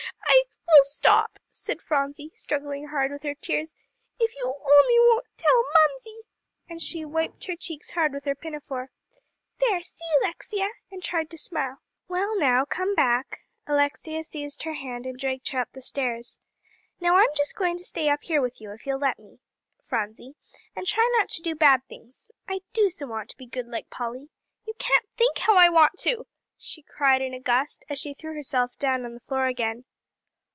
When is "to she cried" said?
25.99-27.21